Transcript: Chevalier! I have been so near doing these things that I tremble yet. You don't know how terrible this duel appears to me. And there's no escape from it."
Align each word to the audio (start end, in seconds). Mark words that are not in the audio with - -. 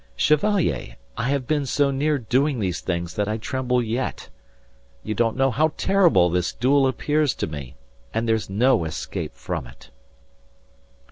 Chevalier! 0.15 0.95
I 1.15 1.29
have 1.29 1.45
been 1.45 1.67
so 1.67 1.91
near 1.91 2.17
doing 2.17 2.59
these 2.59 2.81
things 2.81 3.13
that 3.13 3.27
I 3.27 3.37
tremble 3.37 3.83
yet. 3.83 4.29
You 5.03 5.13
don't 5.13 5.37
know 5.37 5.51
how 5.51 5.73
terrible 5.77 6.27
this 6.27 6.53
duel 6.53 6.87
appears 6.87 7.35
to 7.35 7.45
me. 7.45 7.75
And 8.11 8.27
there's 8.27 8.49
no 8.49 8.85
escape 8.85 9.35
from 9.35 9.67
it." 9.67 9.91